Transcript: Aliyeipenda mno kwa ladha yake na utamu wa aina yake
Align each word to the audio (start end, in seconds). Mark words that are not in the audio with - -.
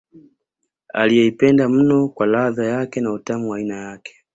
Aliyeipenda 0.93 1.69
mno 1.69 2.09
kwa 2.09 2.27
ladha 2.27 2.65
yake 2.65 3.01
na 3.01 3.11
utamu 3.13 3.49
wa 3.51 3.57
aina 3.57 3.75
yake 3.75 4.15